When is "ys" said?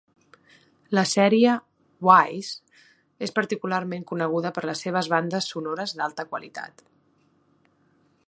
2.13-2.49